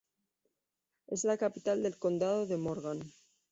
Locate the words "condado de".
1.99-2.57